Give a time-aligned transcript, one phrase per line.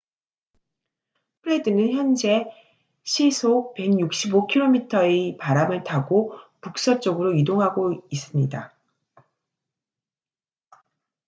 [1.43, 2.47] 프레드는 현재
[3.03, 8.73] 시속 165km의 바람을 타고 북서쪽으로 이동하고 있습니다